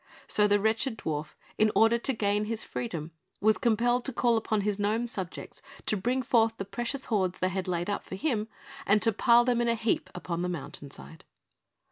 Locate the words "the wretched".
0.47-0.97